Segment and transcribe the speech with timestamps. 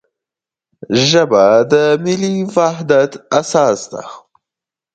[1.09, 4.03] ژبه د ملي وحدت اساس ده.